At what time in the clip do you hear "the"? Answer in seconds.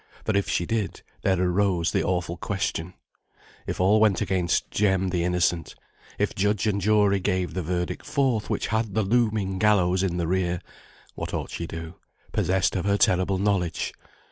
1.91-2.03, 5.09-5.23, 7.53-7.61, 8.95-9.03, 10.17-10.25